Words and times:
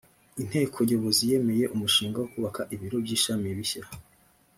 inteko 0.41 0.77
nyobozi 0.87 1.21
yemeye 1.31 1.65
umushinga 1.75 2.17
wo 2.21 2.27
kubaka 2.33 2.61
ibiro 2.75 2.97
by’ishami 3.03 3.47
bishya 3.57 3.83